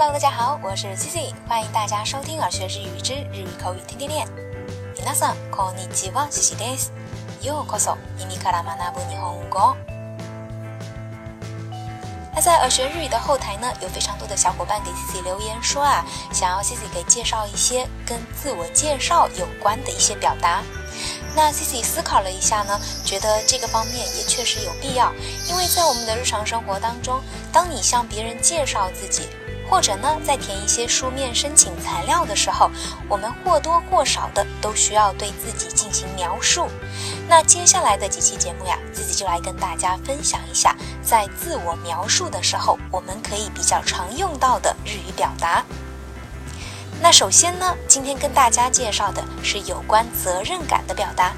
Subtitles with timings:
[0.00, 4.26] Hello，大家好，我是 Cici，欢迎大家收听耳学日语之日语口语天天练。
[4.94, 6.92] 皆さんこんにちは、Cici です。
[7.42, 9.76] ようこそ耳から学ぶ日本語。
[12.34, 20.62] 那在耳学日语的后台呢，有非常多的小伙伴给 Cici 留言说啊，想要 Cici 给介绍一些跟自我介绍有关的一些表达。
[21.34, 25.12] 那 Cici 思考了一下呢，觉得这个方面也确实有必要，
[25.48, 27.20] 因为在我们的日常生活当中，
[27.52, 29.28] 当你向别人介绍自己，
[29.71, 32.69] 或者呢在填一些书面申请材料的时候，
[33.07, 36.67] 我们或多或少的都需要对自己进行描述。
[37.29, 45.63] 那接下来的几期节目呀自己就来跟大家分享一下，在自我描述的时候，我们可以比较常用到的日语表达。
[47.01, 51.31] 那首先呢，今天跟大家介绍的是有关责任感的表达。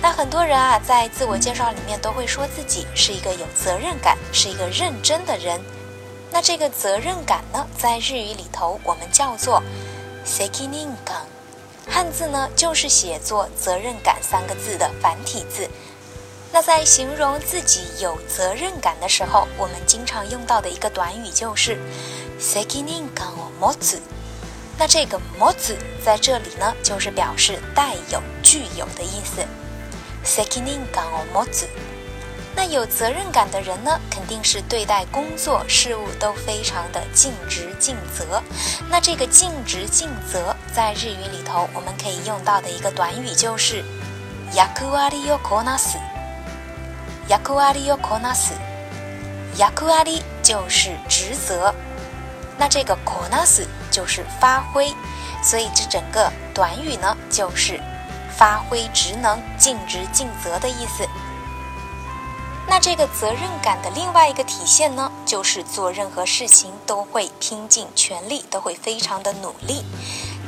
[0.00, 5.60] 那很多人啊，在自我介绍里面都会说自己是一个有责任感、是一个认真的人。
[6.34, 9.62] 那这个责任感呢，在日语里头我们叫做
[10.24, 11.26] “sekiningan”，
[11.86, 15.68] 汉字呢就是写作“责任感”三个字的繁体字。
[16.50, 21.78] 那在形容自己有责任感的时候，我们经常用到的一个短语就是
[22.40, 23.98] “sekiningan o motsu”。
[24.78, 29.44] 那这个“模子”在这里呢，就是表示带有、具有的意思。
[30.24, 31.66] 責任感を持つ。
[32.55, 38.41] 那有责任感的人呢，肯定是对待工作事务都非常的尽职尽责。
[38.89, 43.83] 那这个尽职尽责，在日语里头，我们可以用到的一个短语就是
[44.51, 45.97] 役割をこなす。
[47.29, 48.53] 役割をこなす。
[49.55, 51.73] 役割就是职责。
[52.57, 54.91] 那这个こなす就是发挥，
[55.43, 57.79] 所以这整个短语呢就是
[58.35, 61.07] 发挥职能、尽职尽责的意思。
[62.68, 69.84] 那这个责任感的另外一个体现呢，就是做任何事情都会拼尽全力，都会非常的努力。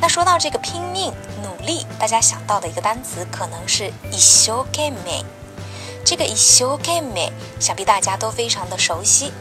[0.01, 5.25] 那说到这个拼命努力，大家想到的一个单词可能是 i s h o g a m e。
[6.05, 9.33] 这个 i s h o g a m e，想必大家都非常的熟悉。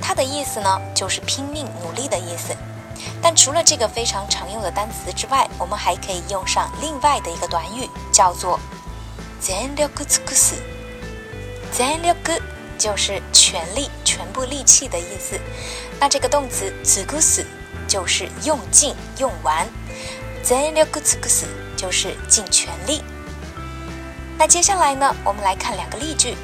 [0.00, 2.56] 它的意思呢，就是拼命努力的意思。
[3.20, 8.60] 但除了这个非常常用的单词之外，我们还可以用上另外的一个短语，叫做
[9.40, 10.54] “全力尽くす”。
[11.71, 12.07] 全力
[12.77, 15.39] 就是全力、全部力气的意思。
[15.99, 17.45] 那这个动词“尽くす”
[17.87, 19.67] 就是用尽、用完。
[20.43, 21.45] 全力尽くす
[21.77, 23.01] 就是尽全力。
[24.37, 26.35] 那接下来呢，我们来看两个例句。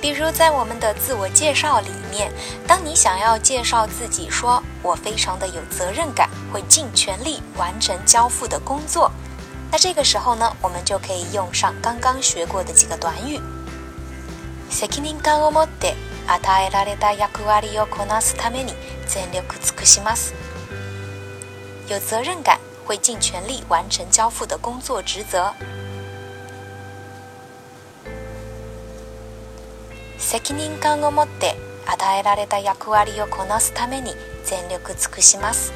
[0.00, 2.30] 比如在我们的自我介绍里面，
[2.66, 9.10] 当你想要介绍自己，说我非常的有责任感，会尽全力完成交付的工作，
[9.72, 13.40] 那这个时候呢，我们就可以用上刚刚学过的几个短语。
[14.73, 15.93] 責任感を持って
[16.27, 18.73] 与えられた役割をこなすために
[19.05, 20.33] 全力尽くします。
[21.87, 22.57] 有责任感，
[22.87, 25.53] 会尽全力完成交付的工作职责。
[30.17, 35.71] 責任感を持って与えられた役割をこなすために全力尽くします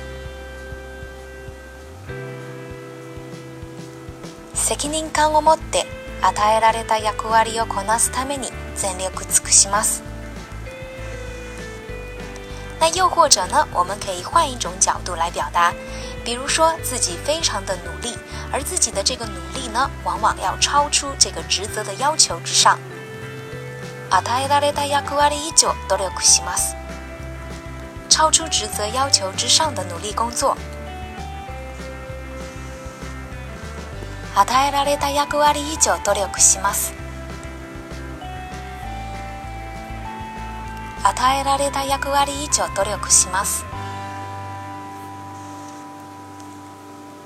[4.55, 5.85] 責任感を持って
[6.20, 10.02] 与えられた役割をこなすために全力尽くします
[12.78, 15.72] 那又或者呢，我们可以换一种角度来表达，
[16.24, 18.18] 比如说自己非常的努力，
[18.52, 22.76] 而自己的这个努力呢，往往要超出这个职责的要求之上。
[24.10, 26.74] 与えられた役割以上努力します。
[28.08, 30.56] 超出职责要求之上的努力工作。
[34.36, 36.92] 与えられた役割以上努力します。
[41.02, 43.64] 与えられた役割以上努力します。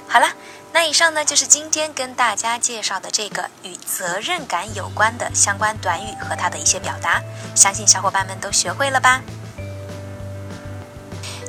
[0.09, 0.28] 好了。
[0.72, 7.22] 那以上呢，就是今天跟大家介绍的这个与责任感有关的相关短语和它的一些表达，
[7.55, 9.22] 相信小伙伴们都学会了吧？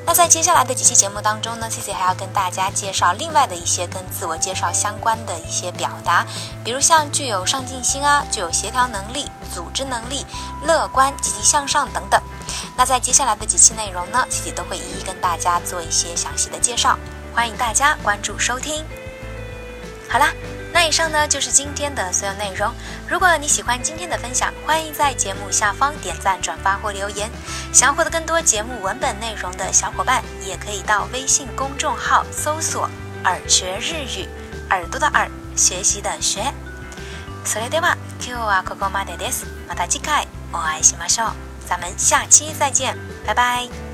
[0.05, 6.27] 那在接下来的几期节目当中呢，C C 还要跟大家介绍另外的一些跟自我介绍相关的一些表达，
[6.65, 10.27] 比如像具有上进心啊，具有协调能力、组织能力、
[10.67, 12.21] 乐观、积极向上等等。
[12.77, 16.99] 那在接下来的几期内容呢，C C 都会一一跟大家做一些详细的介绍，
[17.35, 18.85] 欢迎大家关注收听。
[20.11, 20.31] 好啦，
[20.75, 22.71] 那以上呢就是今天的所有内容。
[23.09, 27.31] 如果你喜欢今天的分享，欢迎在节目下方点赞、转发或留言。
[27.74, 32.90] 想要获得更多节目文本内容的小伙伴，也可以到微信公众号搜索“
[33.24, 34.28] 耳学日语”，
[34.70, 36.54] 耳朵的耳，学习的学。
[37.46, 39.46] それでは今日はここまでです。
[39.68, 41.32] また次回お会いしましょう。
[41.68, 42.96] 咱们下期再见，
[43.26, 43.91] 拜拜。